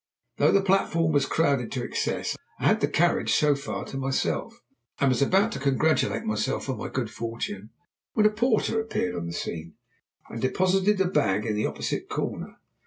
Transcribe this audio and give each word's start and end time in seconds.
Though 0.37 0.51
the 0.51 0.63
platform 0.63 1.11
was 1.11 1.27
crowded 1.27 1.71
to 1.73 1.83
excess 1.83 2.35
I 2.59 2.65
had 2.65 2.79
the 2.81 2.87
carriage 2.87 3.31
so 3.35 3.53
far 3.53 3.85
to 3.85 3.97
myself, 3.97 4.59
and 4.99 5.09
was 5.09 5.21
about 5.21 5.51
to 5.51 5.59
congratulate 5.59 6.23
myself 6.23 6.67
on 6.71 6.79
my 6.79 6.89
good 6.89 7.11
fortune, 7.11 7.69
when 8.13 8.25
a 8.25 8.31
porter 8.31 8.81
appeared 8.81 9.13
on 9.13 9.27
the 9.27 9.33
scene, 9.33 9.75
and 10.27 10.41
deposited 10.41 10.99
a 11.01 11.05
bag 11.05 11.45
in 11.45 11.53
the 11.53 11.67
opposite 11.67 12.09
corner. 12.09 12.57